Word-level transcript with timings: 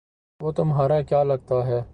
وہ 0.39 0.51
تمہارا 0.51 1.01
کیا 1.01 1.23
لگتا 1.23 1.65
ہے 1.67 1.81